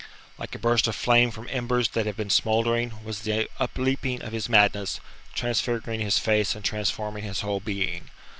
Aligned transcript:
Like 0.39 0.55
a 0.55 0.57
burst 0.57 0.87
of 0.87 0.95
flame 0.95 1.29
from 1.29 1.47
embers 1.51 1.89
that 1.89 2.07
have 2.07 2.17
been 2.17 2.31
smouldering 2.31 3.03
was 3.05 3.21
the 3.21 3.47
upleaping 3.59 4.23
of 4.23 4.33
his 4.33 4.49
madness, 4.49 4.99
transfiguring 5.35 5.99
his 5.99 6.17
face 6.17 6.55
and 6.55 6.65
transforming 6.65 7.23
his 7.23 7.41
whole 7.41 7.59
being. 7.59 8.09